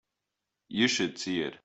[0.67, 1.55] You should see it.